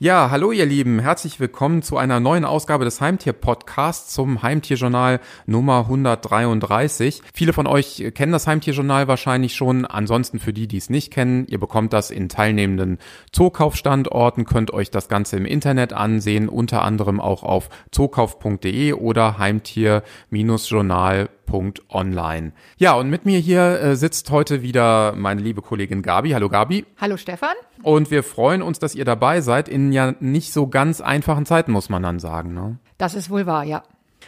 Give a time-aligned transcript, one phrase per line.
[0.00, 5.80] Ja, hallo ihr Lieben, herzlich willkommen zu einer neuen Ausgabe des Heimtier-Podcasts zum Heimtierjournal Nummer
[5.80, 7.20] 133.
[7.34, 9.84] Viele von euch kennen das Heimtierjournal wahrscheinlich schon.
[9.84, 12.98] Ansonsten für die, die es nicht kennen, ihr bekommt das in teilnehmenden
[13.32, 21.28] Zookaufstandorten, könnt euch das Ganze im Internet ansehen, unter anderem auch auf zookauf.de oder heimtier-journal
[21.88, 22.52] Online.
[22.76, 26.30] Ja, und mit mir hier äh, sitzt heute wieder meine liebe Kollegin Gabi.
[26.30, 26.84] Hallo Gabi.
[27.00, 27.54] Hallo Stefan.
[27.82, 31.72] Und wir freuen uns, dass ihr dabei seid in ja nicht so ganz einfachen Zeiten,
[31.72, 32.54] muss man dann sagen.
[32.54, 32.78] Ne?
[32.98, 33.82] Das ist wohl wahr, ja.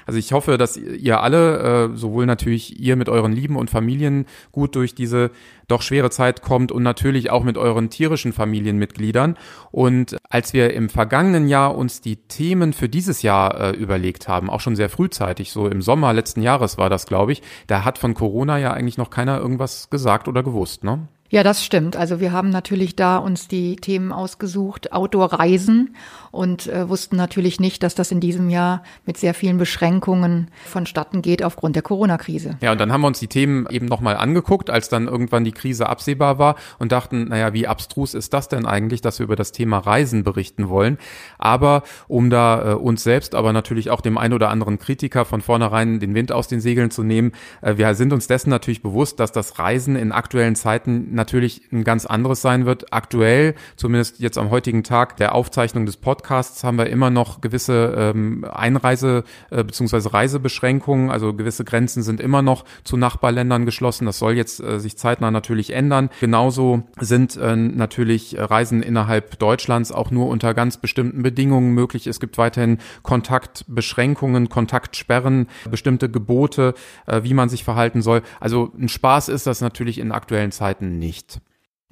[0.07, 4.27] Also ich hoffe, dass ihr alle, äh, sowohl natürlich ihr mit euren Lieben und Familien
[4.53, 5.31] gut durch diese
[5.69, 9.37] doch schwere Zeit kommt und natürlich auch mit euren tierischen Familienmitgliedern.
[9.71, 14.51] Und als wir im vergangenen Jahr uns die Themen für dieses Jahr äh, überlegt haben,
[14.51, 17.99] auch schon sehr frühzeitig, so im Sommer letzten Jahres war das, glaube ich, da hat
[17.99, 21.09] von Corona ja eigentlich noch keiner irgendwas gesagt oder gewusst, ne?
[21.33, 21.95] Ja, das stimmt.
[21.97, 25.95] Also wir haben natürlich da uns die Themen ausgesucht, Outdoor-Reisen
[26.31, 31.23] und äh, wussten natürlich nicht, dass das in diesem Jahr mit sehr vielen Beschränkungen vonstatten
[31.23, 32.57] geht aufgrund der Corona-Krise.
[32.61, 35.53] Ja, und dann haben wir uns die Themen eben nochmal angeguckt, als dann irgendwann die
[35.53, 39.37] Krise absehbar war und dachten, naja, wie abstrus ist das denn eigentlich, dass wir über
[39.37, 40.99] das Thema Reisen berichten wollen.
[41.39, 45.41] Aber um da äh, uns selbst, aber natürlich auch dem ein oder anderen Kritiker von
[45.41, 49.21] vornherein den Wind aus den Segeln zu nehmen, äh, wir sind uns dessen natürlich bewusst,
[49.21, 52.93] dass das Reisen in aktuellen Zeiten natürlich ein ganz anderes sein wird.
[52.93, 57.95] Aktuell, zumindest jetzt am heutigen Tag der Aufzeichnung des Podcasts, haben wir immer noch gewisse
[57.97, 60.09] ähm, Einreise- äh, bzw.
[60.09, 64.07] Reisebeschränkungen, also gewisse Grenzen sind immer noch zu Nachbarländern geschlossen.
[64.07, 66.11] Das soll jetzt äh, sich zeitnah natürlich ändern.
[66.21, 72.07] Genauso sind äh, natürlich Reisen innerhalb Deutschlands auch nur unter ganz bestimmten Bedingungen möglich.
[72.07, 76.75] Es gibt weiterhin Kontaktbeschränkungen, Kontaktsperren, bestimmte Gebote,
[77.07, 78.23] äh, wie man sich verhalten soll.
[78.41, 81.41] Also ein Spaß ist das natürlich in aktuellen Zeiten nicht.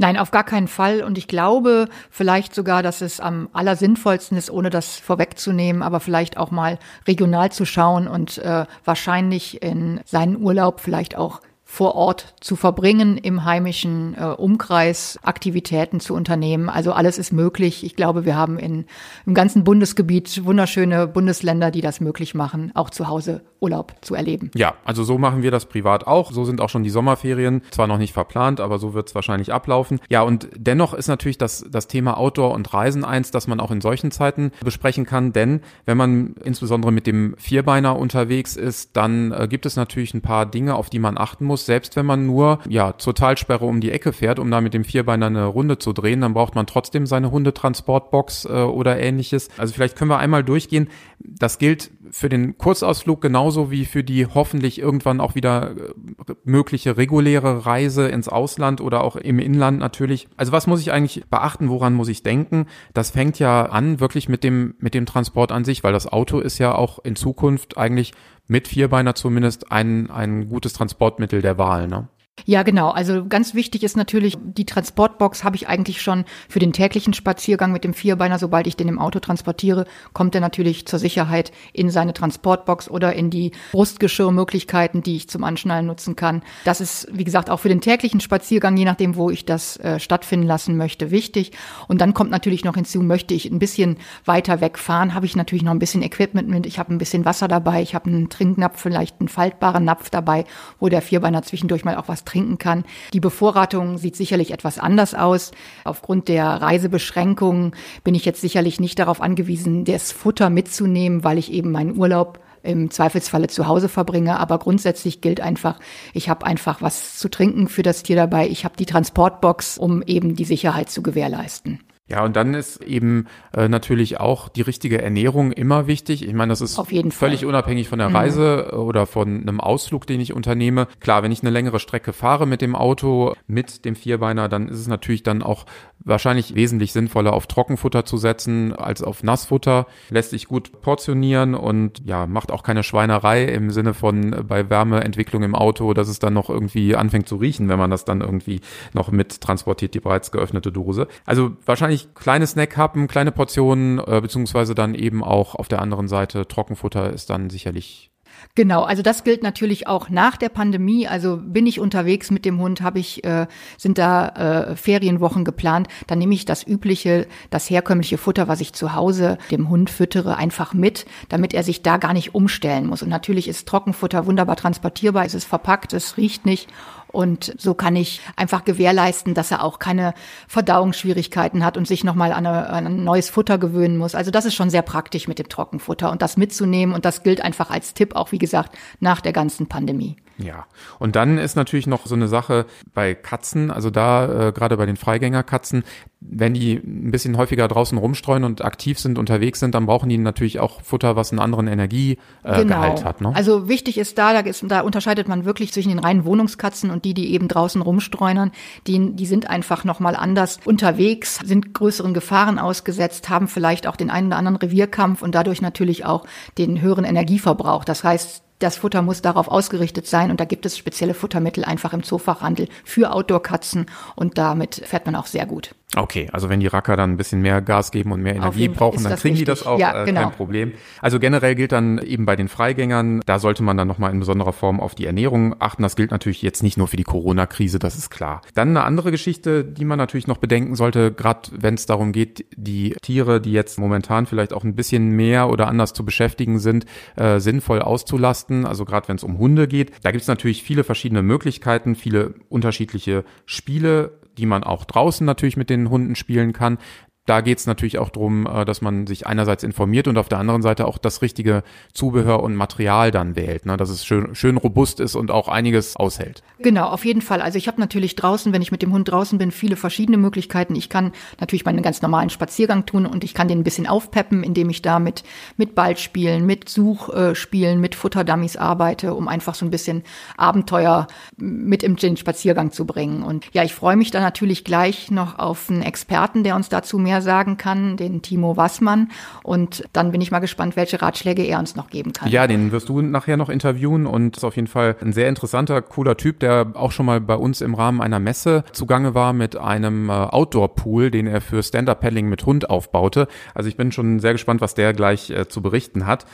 [0.00, 1.02] Nein, auf gar keinen Fall.
[1.02, 6.36] Und ich glaube vielleicht sogar, dass es am allersinnvollsten ist, ohne das vorwegzunehmen, aber vielleicht
[6.36, 12.34] auch mal regional zu schauen und äh, wahrscheinlich in seinen Urlaub vielleicht auch vor Ort
[12.40, 16.70] zu verbringen, im heimischen äh, Umkreis Aktivitäten zu unternehmen.
[16.70, 17.84] Also alles ist möglich.
[17.84, 18.86] Ich glaube, wir haben in,
[19.26, 24.50] im ganzen Bundesgebiet wunderschöne Bundesländer, die das möglich machen, auch zu Hause Urlaub zu erleben.
[24.54, 26.32] Ja, also so machen wir das privat auch.
[26.32, 27.62] So sind auch schon die Sommerferien.
[27.70, 30.00] Zwar noch nicht verplant, aber so wird es wahrscheinlich ablaufen.
[30.08, 33.70] Ja, und dennoch ist natürlich das, das Thema Outdoor und Reisen eins, das man auch
[33.70, 35.34] in solchen Zeiten besprechen kann.
[35.34, 40.22] Denn wenn man insbesondere mit dem Vierbeiner unterwegs ist, dann äh, gibt es natürlich ein
[40.22, 43.64] paar Dinge, auf die man achten muss muss, selbst wenn man nur ja zur Talsperre
[43.64, 46.54] um die Ecke fährt, um da mit dem Vierbeiner eine Runde zu drehen, dann braucht
[46.54, 49.48] man trotzdem seine Hundetransportbox äh, oder ähnliches.
[49.58, 50.88] Also vielleicht können wir einmal durchgehen.
[51.18, 56.96] Das gilt für den Kurzausflug genauso wie für die hoffentlich irgendwann auch wieder äh, mögliche
[56.96, 60.28] reguläre Reise ins Ausland oder auch im Inland natürlich.
[60.36, 61.68] Also was muss ich eigentlich beachten?
[61.68, 62.66] Woran muss ich denken?
[62.94, 66.38] Das fängt ja an wirklich mit dem, mit dem Transport an sich, weil das Auto
[66.38, 68.12] ist ja auch in Zukunft eigentlich
[68.48, 71.86] mit Vierbeiner zumindest ein, ein gutes Transportmittel der Wahl.
[71.86, 72.08] Ne?
[72.44, 72.90] Ja, genau.
[72.90, 77.72] Also ganz wichtig ist natürlich, die Transportbox habe ich eigentlich schon für den täglichen Spaziergang
[77.72, 78.38] mit dem Vierbeiner.
[78.38, 83.12] Sobald ich den im Auto transportiere, kommt er natürlich zur Sicherheit in seine Transportbox oder
[83.14, 86.42] in die Brustgeschirrmöglichkeiten, die ich zum Anschnallen nutzen kann.
[86.64, 89.98] Das ist, wie gesagt, auch für den täglichen Spaziergang, je nachdem, wo ich das äh,
[90.00, 91.52] stattfinden lassen möchte, wichtig.
[91.88, 95.64] Und dann kommt natürlich noch hinzu, möchte ich ein bisschen weiter wegfahren, habe ich natürlich
[95.64, 96.66] noch ein bisschen Equipment mit.
[96.66, 100.44] Ich habe ein bisschen Wasser dabei, ich habe einen Trinknapf, vielleicht einen faltbaren Napf dabei,
[100.78, 102.84] wo der Vierbeiner zwischendurch mal auch was trinken kann.
[103.12, 105.52] Die Bevorratung sieht sicherlich etwas anders aus.
[105.84, 107.72] Aufgrund der Reisebeschränkungen
[108.04, 112.40] bin ich jetzt sicherlich nicht darauf angewiesen, das Futter mitzunehmen, weil ich eben meinen Urlaub
[112.62, 114.38] im Zweifelsfalle zu Hause verbringe.
[114.38, 115.78] Aber grundsätzlich gilt einfach,
[116.12, 118.48] ich habe einfach was zu trinken für das Tier dabei.
[118.48, 121.80] Ich habe die Transportbox, um eben die Sicherheit zu gewährleisten.
[122.08, 126.26] Ja, und dann ist eben äh, natürlich auch die richtige Ernährung immer wichtig.
[126.26, 127.44] Ich meine, das ist völlig Fall.
[127.44, 128.16] unabhängig von der mhm.
[128.16, 128.78] Reise mhm.
[128.78, 130.88] oder von einem Ausflug, den ich unternehme.
[131.00, 134.78] Klar, wenn ich eine längere Strecke fahre mit dem Auto, mit dem Vierbeiner, dann ist
[134.78, 135.66] es natürlich dann auch
[136.04, 139.86] wahrscheinlich wesentlich sinnvoller, auf Trockenfutter zu setzen als auf Nassfutter.
[140.08, 144.70] Lässt sich gut portionieren und ja, macht auch keine Schweinerei im Sinne von äh, bei
[144.70, 148.20] Wärmeentwicklung im Auto, dass es dann noch irgendwie anfängt zu riechen, wenn man das dann
[148.20, 148.60] irgendwie
[148.94, 151.08] noch mit transportiert, die bereits geöffnete Dose.
[151.26, 156.08] Also wahrscheinlich ich kleine Snackhappen, kleine Portionen, äh, beziehungsweise dann eben auch auf der anderen
[156.08, 158.10] Seite Trockenfutter ist dann sicherlich
[158.54, 161.06] Genau, also das gilt natürlich auch nach der Pandemie.
[161.06, 163.46] Also bin ich unterwegs mit dem Hund, habe ich, äh,
[163.76, 168.72] sind da äh, Ferienwochen geplant, dann nehme ich das übliche, das herkömmliche Futter, was ich
[168.72, 173.02] zu Hause dem Hund füttere, einfach mit, damit er sich da gar nicht umstellen muss.
[173.02, 176.68] Und natürlich ist Trockenfutter wunderbar transportierbar, es ist verpackt, es riecht nicht
[177.10, 180.14] Und so kann ich einfach gewährleisten, dass er auch keine
[180.46, 184.14] Verdauungsschwierigkeiten hat und sich nochmal an, an ein neues Futter gewöhnen muss.
[184.14, 186.94] Also das ist schon sehr praktisch mit dem Trockenfutter und das mitzunehmen.
[186.94, 190.16] Und das gilt einfach als Tipp, auch wie gesagt, nach der ganzen Pandemie.
[190.40, 190.66] Ja,
[191.00, 194.86] und dann ist natürlich noch so eine Sache bei Katzen, also da äh, gerade bei
[194.86, 195.82] den Freigängerkatzen,
[196.20, 200.16] wenn die ein bisschen häufiger draußen rumstreuen und aktiv sind, unterwegs sind, dann brauchen die
[200.16, 203.04] natürlich auch Futter, was einen anderen Energiegehalt äh, genau.
[203.04, 203.20] hat.
[203.20, 203.34] Ne?
[203.34, 207.04] Also wichtig ist da, da, ist, da unterscheidet man wirklich zwischen den reinen Wohnungskatzen und
[207.04, 208.52] die, die eben draußen rumstreunern.
[208.86, 214.10] Die, die sind einfach nochmal anders unterwegs, sind größeren Gefahren ausgesetzt, haben vielleicht auch den
[214.10, 216.26] einen oder anderen Revierkampf und dadurch natürlich auch
[216.58, 217.84] den höheren Energieverbrauch.
[217.84, 221.92] Das heißt, das Futter muss darauf ausgerichtet sein und da gibt es spezielle Futtermittel einfach
[221.92, 225.74] im Zoofachhandel für Outdoor-Katzen und damit fährt man auch sehr gut.
[225.96, 229.02] Okay, also wenn die Racker dann ein bisschen mehr Gas geben und mehr Energie brauchen,
[229.04, 229.38] dann kriegen richtig.
[229.38, 230.20] die das auch, ja, äh, genau.
[230.20, 230.72] kein Problem.
[231.00, 234.52] Also generell gilt dann eben bei den Freigängern, da sollte man dann nochmal in besonderer
[234.52, 235.82] Form auf die Ernährung achten.
[235.82, 238.42] Das gilt natürlich jetzt nicht nur für die Corona-Krise, das ist klar.
[238.54, 242.44] Dann eine andere Geschichte, die man natürlich noch bedenken sollte, gerade wenn es darum geht,
[242.54, 246.84] die Tiere, die jetzt momentan vielleicht auch ein bisschen mehr oder anders zu beschäftigen sind,
[247.16, 248.66] äh, sinnvoll auszulasten.
[248.66, 252.34] Also gerade wenn es um Hunde geht, da gibt es natürlich viele verschiedene Möglichkeiten, viele
[252.50, 256.78] unterschiedliche Spiele die man auch draußen natürlich mit den Hunden spielen kann
[257.28, 260.38] da geht es natürlich auch darum, äh, dass man sich einerseits informiert und auf der
[260.38, 263.76] anderen Seite auch das richtige Zubehör und Material dann wählt, ne?
[263.76, 266.42] dass es schön, schön robust ist und auch einiges aushält.
[266.58, 267.42] Genau, auf jeden Fall.
[267.42, 270.74] Also ich habe natürlich draußen, wenn ich mit dem Hund draußen bin, viele verschiedene Möglichkeiten.
[270.74, 274.42] Ich kann natürlich meinen ganz normalen Spaziergang tun und ich kann den ein bisschen aufpeppen,
[274.42, 275.22] indem ich da mit,
[275.56, 280.02] mit Ballspielen, mit Suchspielen, mit Futterdummies arbeite, um einfach so ein bisschen
[280.36, 283.22] Abenteuer mit im Spaziergang zu bringen.
[283.22, 286.98] Und ja, ich freue mich da natürlich gleich noch auf einen Experten, der uns dazu
[286.98, 289.10] mehr sagen kann, den Timo Wassmann.
[289.42, 292.30] Und dann bin ich mal gespannt, welche Ratschläge er uns noch geben kann.
[292.30, 295.82] Ja, den wirst du nachher noch interviewen und ist auf jeden Fall ein sehr interessanter,
[295.82, 299.56] cooler Typ, der auch schon mal bei uns im Rahmen einer Messe zugange war mit
[299.56, 303.28] einem äh, Outdoor-Pool, den er für Stand-Up-Paddling mit Hund aufbaute.
[303.54, 306.26] Also ich bin schon sehr gespannt, was der gleich äh, zu berichten hat.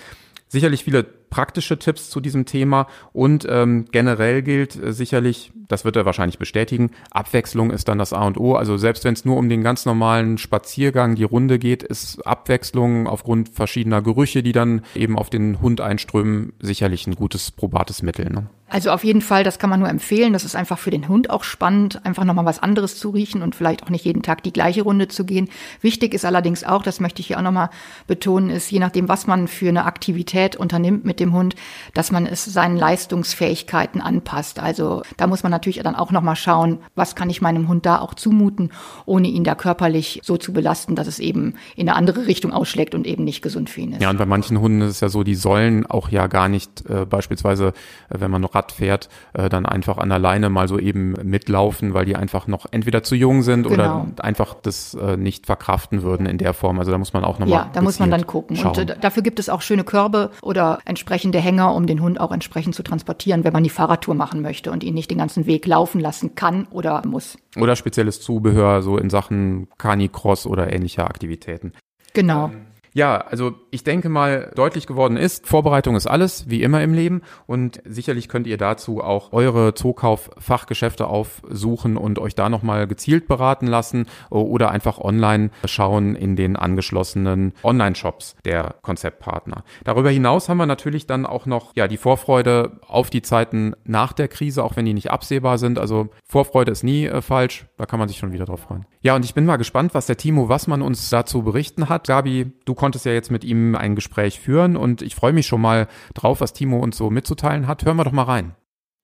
[0.55, 5.97] Sicherlich viele praktische Tipps zu diesem Thema und ähm, generell gilt äh, sicherlich, das wird
[5.97, 8.55] er wahrscheinlich bestätigen, Abwechslung ist dann das A und O.
[8.55, 13.09] Also selbst wenn es nur um den ganz normalen Spaziergang, die Runde geht, ist Abwechslung
[13.09, 18.31] aufgrund verschiedener Gerüche, die dann eben auf den Hund einströmen, sicherlich ein gutes, probates Mittel.
[18.31, 18.47] Ne?
[18.75, 20.33] Also auf jeden Fall, das kann man nur empfehlen.
[20.33, 23.55] Das ist einfach für den Hund auch spannend, einfach nochmal was anderes zu riechen und
[23.55, 25.49] vielleicht auch nicht jeden Tag die gleiche Runde zu gehen.
[25.81, 27.71] Wichtig ist allerdings auch, das möchte ich hier auch nochmal
[28.09, 31.55] betonen, ist, je nachdem, was man für eine Aktivität unternimmt mit dem Hund,
[31.95, 34.59] dass man es seinen Leistungsfähigkeiten anpasst.
[34.59, 38.01] Also da muss man natürlich dann auch nochmal schauen, was kann ich meinem Hund da
[38.01, 38.73] auch zumuten,
[39.07, 42.97] ohne ihn da körperlich so zu belasten, dass es eben in eine andere Richtung ausschlägt
[42.97, 44.03] und eben nicht gesund für ihn ist.
[44.03, 46.91] Ja, und bei manchen Hunden ist es ja so, die sollen auch ja gar nicht
[46.91, 47.69] äh, beispielsweise,
[48.09, 51.13] äh, wenn man noch Rad fährt, äh, dann einfach an der Leine mal so eben
[51.23, 53.75] mitlaufen, weil die einfach noch entweder zu jung sind genau.
[53.75, 56.79] oder einfach das äh, nicht verkraften würden in der Form.
[56.79, 57.49] Also da muss man auch nochmal.
[57.49, 58.57] Ja, da muss man dann gucken.
[58.57, 58.77] Schauen.
[58.77, 62.33] Und äh, dafür gibt es auch schöne Körbe oder entsprechende Hänger, um den Hund auch
[62.33, 65.67] entsprechend zu transportieren, wenn man die Fahrradtour machen möchte und ihn nicht den ganzen Weg
[65.67, 67.39] laufen lassen kann oder muss.
[67.57, 71.73] Oder spezielles Zubehör, so in Sachen Canicross oder ähnlicher Aktivitäten.
[72.13, 72.47] Genau.
[72.47, 76.95] Ähm, ja, also ich denke mal, deutlich geworden ist, Vorbereitung ist alles, wie immer im
[76.95, 77.23] Leben.
[77.47, 83.67] Und sicherlich könnt ihr dazu auch eure Zookauf-Fachgeschäfte aufsuchen und euch da nochmal gezielt beraten
[83.67, 89.65] lassen oder einfach online schauen in den angeschlossenen Online-Shops der Konzeptpartner.
[89.83, 94.13] Darüber hinaus haben wir natürlich dann auch noch ja die Vorfreude auf die Zeiten nach
[94.13, 95.81] der Krise, auch wenn die nicht absehbar sind.
[95.81, 98.87] Also Vorfreude ist nie äh, falsch, da kann man sich schon wieder drauf freuen.
[99.01, 102.07] Ja, und ich bin mal gespannt, was der Timo Wassmann uns dazu berichten hat.
[102.07, 105.63] Gabi, du konntest ja jetzt mit ihm ein Gespräch führen und ich freue mich schon
[105.63, 107.83] mal drauf, was Timo uns so mitzuteilen hat.
[107.87, 108.55] Hören wir doch mal rein.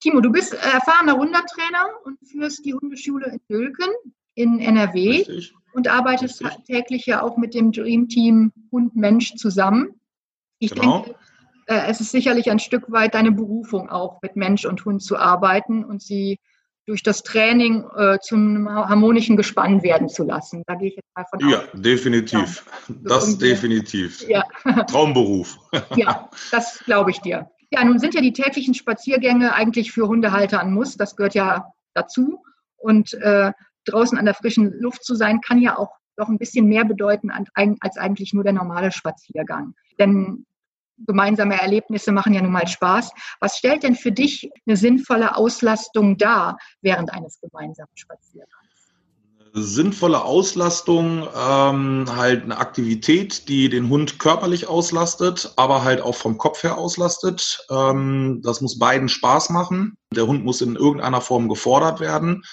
[0.00, 3.88] Timo, du bist erfahrener Hundetrainer und führst die Hundeschule in Dülken
[4.34, 5.54] in NRW Richtig.
[5.72, 6.66] und arbeitest Richtig.
[6.66, 9.98] täglich ja auch mit dem Dream Team Hund Mensch zusammen.
[10.58, 11.04] Ich genau.
[11.04, 11.18] denke,
[11.64, 15.16] äh, es ist sicherlich ein Stück weit deine Berufung auch mit Mensch und Hund zu
[15.16, 16.38] arbeiten und sie
[16.90, 20.64] durch das Training äh, zum harmonischen Gespann werden zu lassen.
[20.66, 21.64] Da gehe ich jetzt mal von ja, aus.
[21.72, 22.64] Definitiv.
[22.88, 24.28] Ja, das definitiv.
[24.28, 24.42] Ja.
[24.88, 25.56] Traumberuf.
[25.94, 27.48] ja, das glaube ich dir.
[27.70, 30.96] Ja, nun sind ja die täglichen Spaziergänge eigentlich für Hundehalter ein Muss.
[30.96, 32.42] Das gehört ja dazu.
[32.76, 33.52] Und äh,
[33.84, 37.30] draußen an der frischen Luft zu sein, kann ja auch doch ein bisschen mehr bedeuten
[37.30, 39.74] als eigentlich nur der normale Spaziergang.
[40.00, 40.44] Denn
[41.06, 43.10] gemeinsame Erlebnisse machen ja nun mal Spaß.
[43.40, 48.56] Was stellt denn für dich eine sinnvolle Auslastung dar während eines gemeinsamen Spaziergangs?
[49.52, 56.38] Sinnvolle Auslastung, ähm, halt eine Aktivität, die den Hund körperlich auslastet, aber halt auch vom
[56.38, 57.66] Kopf her auslastet.
[57.68, 59.96] Ähm, das muss beiden Spaß machen.
[60.14, 62.44] Der Hund muss in irgendeiner Form gefordert werden.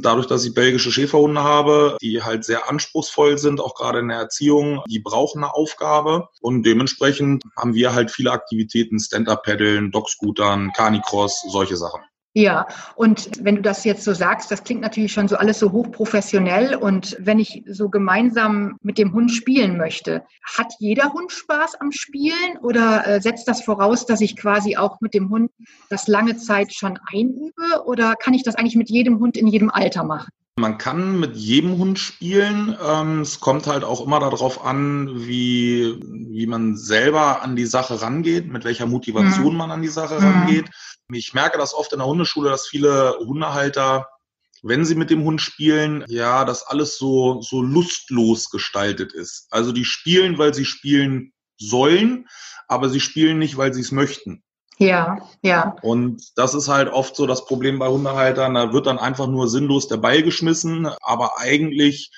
[0.00, 4.18] Dadurch, dass ich belgische Schäferhunde habe, die halt sehr anspruchsvoll sind, auch gerade in der
[4.18, 6.28] Erziehung, die brauchen eine Aufgabe.
[6.40, 12.00] Und dementsprechend haben wir halt viele Aktivitäten, Stand-Up-Paddeln, Dog-Scootern, Canicross, solche Sachen.
[12.38, 15.72] Ja, und wenn du das jetzt so sagst, das klingt natürlich schon so alles so
[15.72, 16.76] hochprofessionell.
[16.76, 20.22] Und wenn ich so gemeinsam mit dem Hund spielen möchte,
[20.56, 25.00] hat jeder Hund Spaß am Spielen oder äh, setzt das voraus, dass ich quasi auch
[25.00, 25.50] mit dem Hund
[25.90, 27.84] das lange Zeit schon einübe?
[27.86, 30.30] Oder kann ich das eigentlich mit jedem Hund in jedem Alter machen?
[30.58, 32.76] Man kann mit jedem Hund spielen.
[32.84, 38.02] Ähm, es kommt halt auch immer darauf an, wie, wie man selber an die Sache
[38.02, 39.58] rangeht, mit welcher Motivation mhm.
[39.58, 40.26] man an die Sache mhm.
[40.26, 40.70] rangeht.
[41.12, 44.08] Ich merke das oft in der Hundeschule, dass viele Hundehalter,
[44.62, 49.46] wenn sie mit dem Hund spielen, ja, dass alles so, so lustlos gestaltet ist.
[49.50, 52.26] Also die spielen, weil sie spielen sollen,
[52.66, 54.42] aber sie spielen nicht, weil sie es möchten.
[54.78, 55.76] Ja, ja.
[55.82, 58.54] Und das ist halt oft so das Problem bei Hundehaltern.
[58.54, 62.12] Da wird dann einfach nur sinnlos der Ball geschmissen, aber eigentlich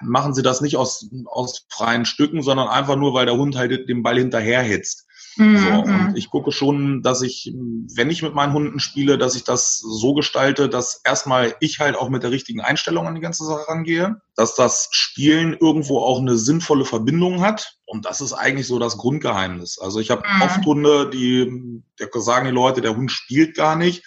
[0.00, 3.88] machen sie das nicht aus, aus freien Stücken, sondern einfach nur, weil der Hund halt
[3.88, 5.06] den Ball hinterherhetzt.
[5.40, 5.58] Mhm.
[5.58, 9.42] So, und ich gucke schon, dass ich, wenn ich mit meinen Hunden spiele, dass ich
[9.42, 13.46] das so gestalte, dass erstmal ich halt auch mit der richtigen Einstellung an die ganze
[13.46, 17.78] Sache rangehe, dass das Spielen irgendwo auch eine sinnvolle Verbindung hat.
[17.86, 19.78] Und das ist eigentlich so das Grundgeheimnis.
[19.78, 20.42] Also ich habe mhm.
[20.42, 24.04] oft Hunde, die, die sagen die Leute, der Hund spielt gar nicht.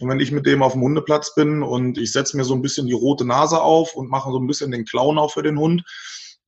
[0.00, 2.62] Und wenn ich mit dem auf dem Hundeplatz bin und ich setze mir so ein
[2.62, 5.56] bisschen die rote Nase auf und mache so ein bisschen den Clown auf für den
[5.56, 5.84] Hund,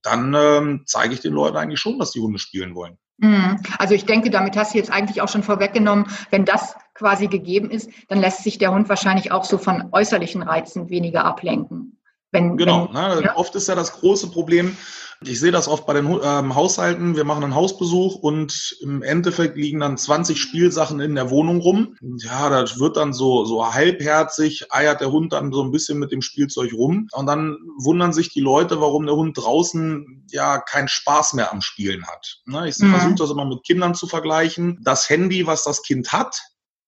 [0.02, 2.98] dann ähm, zeige ich den Leuten eigentlich schon, dass die Hunde spielen wollen.
[3.18, 3.60] Mhm.
[3.78, 7.70] Also ich denke, damit hast du jetzt eigentlich auch schon vorweggenommen, wenn das quasi gegeben
[7.70, 11.98] ist, dann lässt sich der Hund wahrscheinlich auch so von äußerlichen Reizen weniger ablenken.
[12.32, 13.22] Wenn, genau, wenn, ne?
[13.24, 13.36] ja?
[13.36, 14.76] oft ist ja das große Problem,
[15.22, 19.56] ich sehe das oft bei den ähm, Haushalten, wir machen einen Hausbesuch und im Endeffekt
[19.56, 21.96] liegen dann 20 Spielsachen in der Wohnung rum.
[22.18, 26.12] Ja, das wird dann so, so halbherzig, eiert der Hund dann so ein bisschen mit
[26.12, 27.08] dem Spielzeug rum.
[27.12, 31.62] Und dann wundern sich die Leute, warum der Hund draußen ja keinen Spaß mehr am
[31.62, 32.40] Spielen hat.
[32.46, 32.68] Ne?
[32.68, 32.90] Ich mhm.
[32.90, 34.78] versuche das immer mit Kindern zu vergleichen.
[34.82, 36.40] Das Handy, was das Kind hat,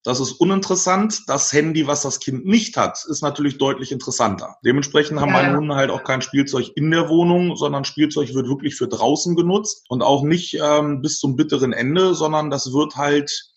[0.05, 1.23] das ist uninteressant.
[1.27, 4.57] Das Handy, was das Kind nicht hat, ist natürlich deutlich interessanter.
[4.65, 8.49] Dementsprechend haben ja, meine Hunde halt auch kein Spielzeug in der Wohnung, sondern Spielzeug wird
[8.49, 12.97] wirklich für draußen genutzt und auch nicht ähm, bis zum bitteren Ende, sondern das wird
[12.97, 13.51] halt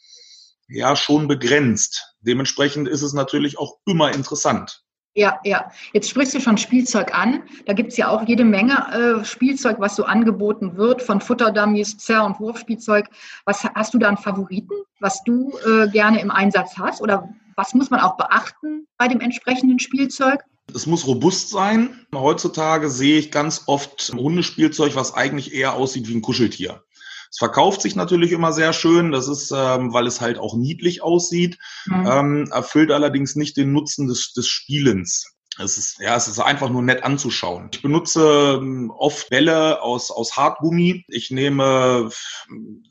[0.68, 2.16] ja schon begrenzt.
[2.22, 4.84] Dementsprechend ist es natürlich auch immer interessant.
[5.14, 5.70] Ja, ja.
[5.92, 7.44] Jetzt sprichst du schon Spielzeug an.
[7.66, 12.26] Da gibt's ja auch jede Menge äh, Spielzeug, was so angeboten wird, von Futterdummies, Zerr-
[12.26, 13.10] und Wurfspielzeug.
[13.46, 17.02] Was hast du da einen Favoriten, was du äh, gerne im Einsatz hast?
[17.02, 20.42] Oder was muss man auch beachten bei dem entsprechenden Spielzeug?
[20.74, 22.06] Es muss robust sein.
[22.16, 26.84] Heutzutage sehe ich ganz oft Hundespielzeug, was eigentlich eher aussieht wie ein Kuscheltier.
[27.30, 31.02] Es verkauft sich natürlich immer sehr schön, das ist, ähm, weil es halt auch niedlich
[31.02, 32.08] aussieht, mhm.
[32.08, 35.34] ähm, erfüllt allerdings nicht den Nutzen des, des Spielens.
[35.60, 37.70] Es ist, ja, es ist einfach nur nett anzuschauen.
[37.74, 41.04] Ich benutze ähm, oft Bälle aus, aus Hartgummi.
[41.10, 42.10] Ich nehme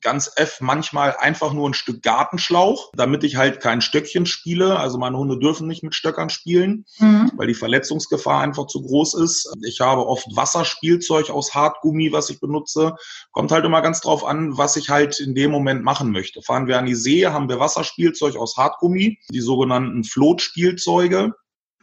[0.02, 4.78] ganz F manchmal einfach nur ein Stück Gartenschlauch, damit ich halt kein Stöckchen spiele.
[4.78, 7.32] Also meine Hunde dürfen nicht mit Stöckern spielen, mhm.
[7.34, 9.50] weil die Verletzungsgefahr einfach zu groß ist.
[9.64, 12.94] Ich habe oft Wasserspielzeug aus Hartgummi, was ich benutze.
[13.32, 16.42] Kommt halt immer ganz drauf an, was ich halt in dem Moment machen möchte.
[16.42, 21.32] Fahren wir an die See, haben wir Wasserspielzeug aus Hartgummi, die sogenannten Floatspielzeuge.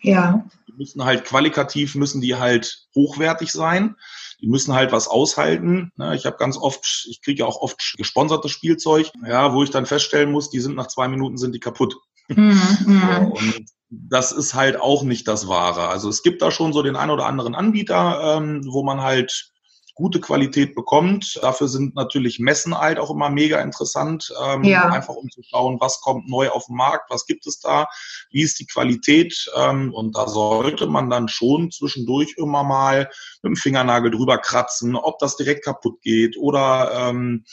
[0.01, 0.45] Ja.
[0.77, 3.95] Die müssen halt qualitativ, müssen die halt hochwertig sein.
[4.41, 5.91] Die müssen halt was aushalten.
[5.95, 6.15] Ne?
[6.15, 9.87] Ich habe ganz oft, ich kriege ja auch oft gesponsertes Spielzeug, ja, wo ich dann
[9.87, 11.95] feststellen muss, die sind nach zwei Minuten sind die kaputt.
[12.27, 13.31] Mhm, mhm.
[13.31, 15.87] und das ist halt auch nicht das Wahre.
[15.87, 19.49] Also es gibt da schon so den ein oder anderen Anbieter, ähm, wo man halt
[19.97, 21.39] gute Qualität bekommt.
[21.41, 24.87] Dafür sind natürlich Messen halt auch immer mega interessant, ähm, ja.
[24.89, 27.87] einfach um zu schauen, was kommt neu auf den Markt, was gibt es da,
[28.29, 29.51] wie ist die Qualität.
[29.55, 33.09] Ähm, und da sollte man dann schon zwischendurch immer mal
[33.41, 37.43] mit dem Fingernagel drüber kratzen, ob das direkt kaputt geht oder ähm,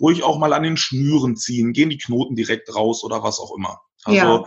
[0.00, 3.56] ruhig auch mal an den Schnüren ziehen, gehen die Knoten direkt raus oder was auch
[3.56, 3.80] immer.
[4.04, 4.44] Also ja.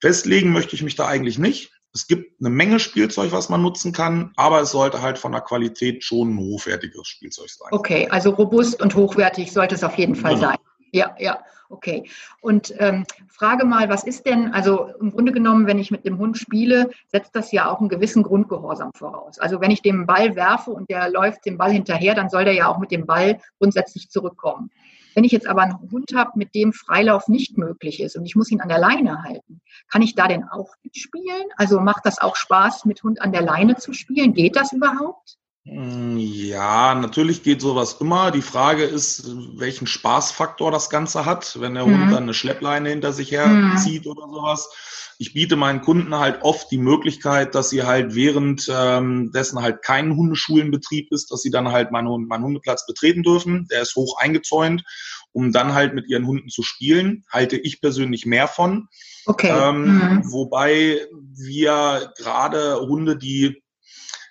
[0.00, 1.73] festlegen möchte ich mich da eigentlich nicht.
[1.94, 5.42] Es gibt eine Menge Spielzeug, was man nutzen kann, aber es sollte halt von der
[5.42, 7.68] Qualität schon ein hochwertiges Spielzeug sein.
[7.70, 10.48] Okay, also robust und hochwertig sollte es auf jeden Fall genau.
[10.48, 10.56] sein.
[10.90, 12.08] Ja, ja, okay.
[12.40, 16.18] Und ähm, frage mal, was ist denn, also im Grunde genommen, wenn ich mit dem
[16.18, 19.38] Hund spiele, setzt das ja auch einen gewissen Grundgehorsam voraus.
[19.38, 22.54] Also wenn ich dem Ball werfe und der läuft dem Ball hinterher, dann soll der
[22.54, 24.70] ja auch mit dem Ball grundsätzlich zurückkommen.
[25.14, 28.36] Wenn ich jetzt aber einen Hund habe, mit dem Freilauf nicht möglich ist und ich
[28.36, 31.44] muss ihn an der Leine halten, kann ich da denn auch mitspielen?
[31.56, 34.34] Also macht das auch Spaß, mit Hund an der Leine zu spielen?
[34.34, 35.38] Geht das überhaupt?
[35.66, 38.30] Hm, ja, natürlich geht sowas immer.
[38.30, 39.24] Die Frage ist,
[39.56, 42.02] welchen Spaßfaktor das Ganze hat, wenn der mhm.
[42.02, 44.10] Hund dann eine Schleppleine hinter sich herzieht mhm.
[44.10, 44.68] oder sowas.
[45.16, 49.82] Ich biete meinen Kunden halt oft die Möglichkeit, dass sie halt während ähm, dessen halt
[49.82, 53.66] kein Hundeschulenbetrieb ist, dass sie dann halt meinen, meinen Hundeplatz betreten dürfen.
[53.70, 54.84] Der ist hoch eingezäunt,
[55.32, 57.24] um dann halt mit ihren Hunden zu spielen.
[57.30, 58.88] Halte ich persönlich mehr von.
[59.24, 59.48] Okay.
[59.50, 60.32] Ähm, mhm.
[60.32, 63.63] Wobei wir gerade Hunde, die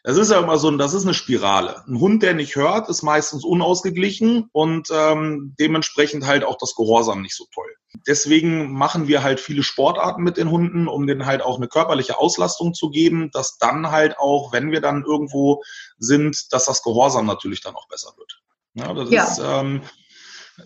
[0.03, 1.81] das ist ja immer so, das ist eine Spirale.
[1.87, 7.21] Ein Hund, der nicht hört, ist meistens unausgeglichen und ähm, dementsprechend halt auch das Gehorsam
[7.21, 7.73] nicht so toll.
[8.05, 12.17] Deswegen machen wir halt viele Sportarten mit den Hunden, um denen halt auch eine körperliche
[12.17, 15.63] Auslastung zu geben, dass dann halt auch, wenn wir dann irgendwo
[15.97, 18.41] sind, dass das Gehorsam natürlich dann auch besser wird.
[18.73, 19.23] Ja, das ja.
[19.23, 19.81] ist ähm,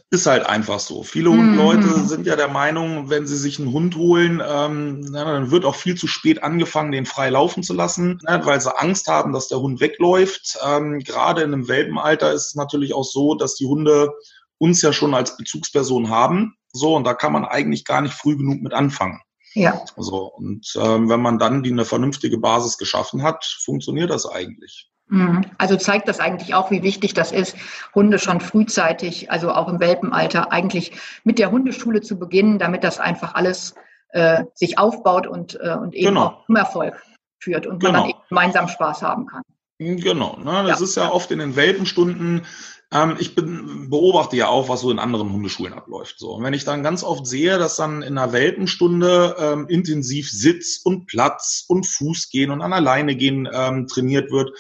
[0.10, 1.04] ist halt einfach so.
[1.04, 1.56] Viele mhm.
[1.56, 5.76] Leute sind ja der Meinung, wenn sie sich einen Hund holen, ähm, dann wird auch
[5.76, 9.48] viel zu spät angefangen, den frei laufen zu lassen, ne, weil sie Angst haben, dass
[9.48, 10.58] der Hund wegläuft.
[10.66, 14.12] Ähm, gerade in einem Welpenalter ist es natürlich auch so, dass die Hunde
[14.58, 16.56] uns ja schon als Bezugsperson haben.
[16.74, 19.22] So, und da kann man eigentlich gar nicht früh genug mit anfangen.
[19.54, 19.84] Ja.
[19.96, 24.90] So, und ähm, wenn man dann die eine vernünftige Basis geschaffen hat, funktioniert das eigentlich.
[25.10, 25.46] Mhm.
[25.58, 27.56] Also zeigt das eigentlich auch, wie wichtig das ist,
[27.96, 30.92] Hunde schon frühzeitig, also auch im Welpenalter, eigentlich
[31.24, 33.76] mit der Hundeschule zu beginnen, damit das einfach alles
[34.10, 36.26] äh, sich aufbaut und, äh, und eben genau.
[36.26, 37.02] auch zum Erfolg
[37.40, 37.92] führt und genau.
[37.92, 39.44] man dann eben gemeinsam Spaß haben kann.
[39.80, 40.64] Genau, ne?
[40.68, 40.86] das ja.
[40.86, 42.46] ist ja oft in den Welpenstunden
[42.92, 46.20] ähm, ich bin, beobachte ja auch, was so in anderen Hundeschulen abläuft.
[46.20, 46.32] So.
[46.32, 50.80] Und wenn ich dann ganz oft sehe, dass dann in einer Welpenstunde ähm, intensiv Sitz
[50.84, 54.52] und Platz und Fuß gehen und an der Leine gehen ähm, trainiert wird,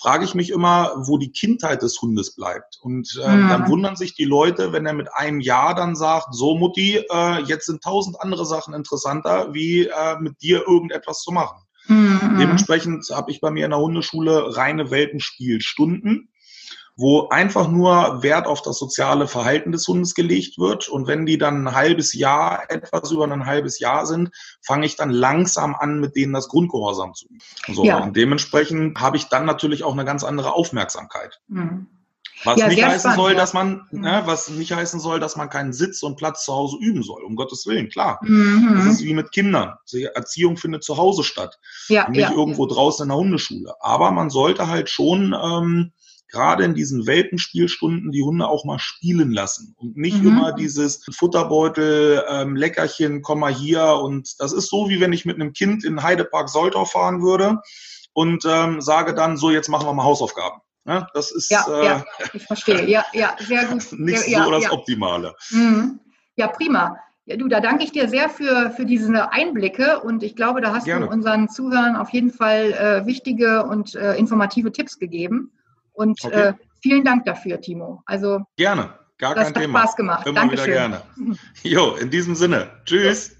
[0.00, 2.78] frage ich mich immer, wo die Kindheit des Hundes bleibt.
[2.80, 3.48] Und äh, mhm.
[3.48, 7.42] dann wundern sich die Leute, wenn er mit einem Jahr dann sagt, so Mutti, äh,
[7.42, 11.58] jetzt sind tausend andere Sachen interessanter, wie äh, mit dir irgendetwas zu machen.
[11.88, 12.36] Mhm.
[12.38, 16.28] Dementsprechend habe ich bei mir in der Hundeschule reine Welpenspielstunden
[16.96, 20.88] wo einfach nur Wert auf das soziale Verhalten des Hundes gelegt wird.
[20.88, 24.30] Und wenn die dann ein halbes Jahr, etwas über ein halbes Jahr sind,
[24.60, 27.38] fange ich dann langsam an, mit denen das Grundgehorsam zu üben.
[27.74, 27.98] So, ja.
[27.98, 31.40] Und dementsprechend habe ich dann natürlich auch eine ganz andere Aufmerksamkeit.
[31.48, 31.86] Mhm.
[32.44, 33.38] Was ja, nicht heißen spannend, soll, ja.
[33.38, 34.00] dass man, mhm.
[34.00, 37.22] ne, was nicht heißen soll, dass man keinen Sitz und Platz zu Hause üben soll.
[37.22, 38.18] Um Gottes Willen, klar.
[38.22, 38.74] Mhm.
[38.76, 39.74] Das ist wie mit Kindern.
[39.92, 41.58] Die Erziehung findet zu Hause statt.
[41.88, 43.74] Ja, nicht irgendwo draußen in der Hundeschule.
[43.80, 45.92] Aber man sollte halt schon ähm,
[46.28, 50.28] gerade in diesen Welpenspielstunden die Hunde auch mal spielen lassen und nicht mhm.
[50.28, 55.24] immer dieses Futterbeutel, ähm, Leckerchen, komm mal hier und das ist so, wie wenn ich
[55.24, 57.60] mit einem Kind in Heidepark Soltau fahren würde
[58.12, 60.60] und ähm, sage dann, so jetzt machen wir mal Hausaufgaben.
[60.84, 62.88] Ja, das ist ja, äh, ja, ich verstehe.
[62.88, 63.86] Ja, ja, sehr gut.
[63.92, 64.72] Nicht ja, so das ja.
[64.72, 65.34] Optimale.
[65.50, 66.00] Mhm.
[66.36, 66.96] Ja, prima.
[67.24, 70.74] Ja, du, da danke ich dir sehr für, für diese Einblicke und ich glaube, da
[70.74, 71.06] hast Gerne.
[71.06, 75.52] du unseren Zuhörern auf jeden Fall äh, wichtige und äh, informative Tipps gegeben.
[75.92, 76.48] Und okay.
[76.48, 78.02] äh, vielen Dank dafür, Timo.
[78.06, 79.80] Also gerne, gar kein Thema.
[79.80, 80.26] Spaß gemacht.
[80.26, 80.66] Immer Dankeschön.
[80.66, 81.02] wieder gerne.
[81.62, 82.70] Jo, in diesem Sinne.
[82.84, 83.30] Tschüss.
[83.30, 83.36] Ja,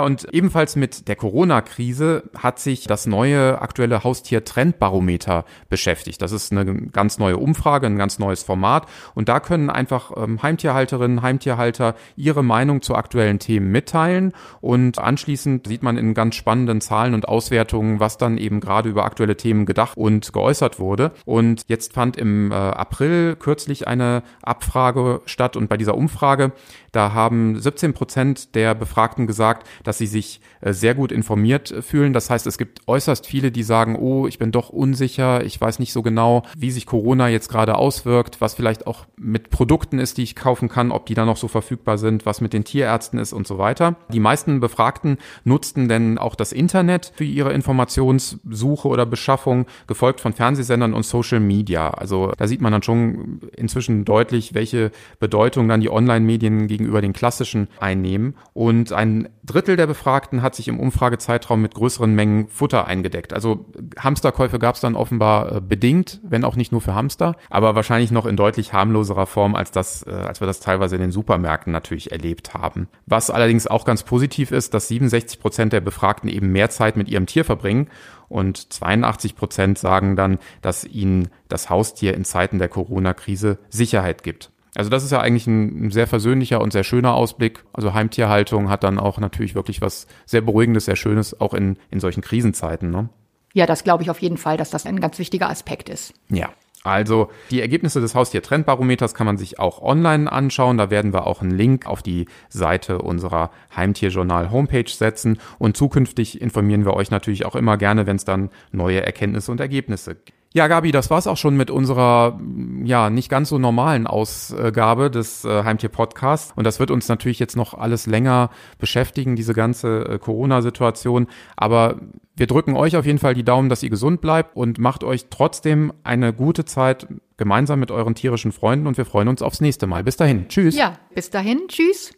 [0.00, 6.22] und ebenfalls mit der Corona-Krise hat sich das neue aktuelle Haustier-Trendbarometer beschäftigt.
[6.22, 8.86] Das ist eine ganz neue Umfrage, ein ganz neues Format.
[9.14, 14.32] Und da können einfach ähm, Heimtierhalterinnen, Heimtierhalter ihre Meinung zu aktuellen Themen mitteilen.
[14.60, 19.04] Und anschließend sieht man in ganz spannenden Zahlen und Auswertungen, was dann eben gerade über
[19.04, 21.12] aktuelle Themen gedacht und geäußert wurde.
[21.26, 25.56] Und jetzt fand im äh, April kürzlich eine Abfrage statt.
[25.56, 26.52] Und bei dieser Umfrage,
[26.92, 31.82] da haben 17 Prozent der Befragten gesagt, dass sie sich äh, sehr gut informiert äh,
[31.82, 32.12] fühlen.
[32.12, 35.78] Das heißt, es gibt äußerst viele, die sagen, oh, ich bin doch unsicher, ich weiß
[35.78, 40.18] nicht so genau, wie sich Corona jetzt gerade auswirkt, was vielleicht auch mit Produkten ist,
[40.18, 43.18] die ich kaufen kann, ob die da noch so verfügbar sind, was mit den Tierärzten
[43.18, 43.96] ist und so weiter.
[44.12, 50.32] Die meisten Befragten nutzten denn auch das Internet für ihre Informationssuche oder Beschaffung, gefolgt von
[50.32, 51.90] Fernsehsendern und Social Media.
[51.90, 57.12] Also da sieht man dann schon inzwischen deutlich, welche Bedeutung dann die Online-Medien gegenüber den
[57.12, 58.34] klassischen einnehmen.
[58.52, 63.32] Und ein Drittel der Befragten hat sich im Umfragezeitraum mit größeren Mengen Futter eingedeckt.
[63.32, 63.66] Also
[63.98, 68.12] Hamsterkäufe gab es dann offenbar äh, bedingt, wenn auch nicht nur für Hamster, aber wahrscheinlich
[68.12, 71.72] noch in deutlich harmloserer Form, als das, äh, als wir das teilweise in den Supermärkten
[71.72, 72.88] natürlich erlebt haben.
[73.06, 77.08] Was allerdings auch ganz positiv ist, dass 67 Prozent der Befragten eben mehr Zeit mit
[77.08, 77.88] ihrem Tier verbringen
[78.28, 84.51] und 82 Prozent sagen dann, dass ihnen das Haustier in Zeiten der Corona-Krise Sicherheit gibt.
[84.74, 87.64] Also das ist ja eigentlich ein sehr versöhnlicher und sehr schöner Ausblick.
[87.72, 92.00] Also Heimtierhaltung hat dann auch natürlich wirklich was sehr Beruhigendes, sehr Schönes, auch in, in
[92.00, 92.90] solchen Krisenzeiten.
[92.90, 93.10] Ne?
[93.52, 96.14] Ja, das glaube ich auf jeden Fall, dass das ein ganz wichtiger Aspekt ist.
[96.30, 96.50] Ja.
[96.84, 100.78] Also die Ergebnisse des Haustier-Trendbarometers kann man sich auch online anschauen.
[100.78, 105.38] Da werden wir auch einen Link auf die Seite unserer Heimtierjournal-Homepage setzen.
[105.60, 109.60] Und zukünftig informieren wir euch natürlich auch immer gerne, wenn es dann neue Erkenntnisse und
[109.60, 110.41] Ergebnisse gibt.
[110.54, 112.38] Ja, Gabi, das war's auch schon mit unserer
[112.84, 117.38] ja nicht ganz so normalen Ausgabe des äh, Heimtier Podcasts und das wird uns natürlich
[117.38, 121.96] jetzt noch alles länger beschäftigen, diese ganze äh, Corona-Situation, aber
[122.36, 125.26] wir drücken euch auf jeden Fall die Daumen, dass ihr gesund bleibt und macht euch
[125.30, 129.86] trotzdem eine gute Zeit gemeinsam mit euren tierischen Freunden und wir freuen uns aufs nächste
[129.86, 130.04] Mal.
[130.04, 130.48] Bis dahin.
[130.48, 130.76] Tschüss.
[130.76, 131.62] Ja, bis dahin.
[131.68, 132.12] Tschüss.